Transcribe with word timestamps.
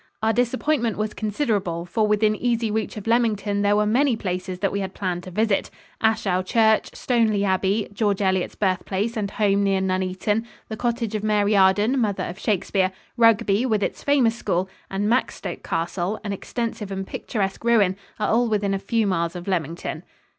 Our 0.23 0.33
disappointment 0.33 0.97
was 0.97 1.13
considerable, 1.13 1.85
for 1.85 2.07
within 2.07 2.35
easy 2.35 2.71
reach 2.71 2.97
of 2.97 3.05
Leamington 3.05 3.61
there 3.61 3.75
were 3.75 3.85
many 3.85 4.15
places 4.17 4.57
that 4.57 4.71
we 4.71 4.79
had 4.79 4.95
planned 4.95 5.21
to 5.25 5.29
visit. 5.29 5.69
Ashow 6.01 6.41
Church, 6.43 6.89
Stoneleigh 6.95 7.43
Abbey, 7.47 7.87
George 7.93 8.19
Eliot's 8.19 8.55
birthplace 8.55 9.15
and 9.15 9.29
home 9.29 9.63
near 9.63 9.79
Nuneaton, 9.79 10.47
the 10.69 10.75
cottage 10.75 11.13
of 11.13 11.23
Mary 11.23 11.55
Arden, 11.55 11.99
mother 11.99 12.23
of 12.23 12.39
Shakespeare, 12.39 12.91
Rugby, 13.15 13.63
with 13.63 13.83
its 13.83 14.01
famous 14.01 14.35
school, 14.35 14.67
and 14.89 15.07
Maxstoke 15.07 15.61
Castle 15.61 16.19
an 16.23 16.33
extensive 16.33 16.91
and 16.91 17.05
picturesque 17.05 17.63
ruin 17.63 17.95
are 18.19 18.29
all 18.29 18.49
within 18.49 18.73
a 18.73 18.79
few 18.79 19.05
miles 19.05 19.35
of 19.35 19.47
Leamington. 19.47 20.01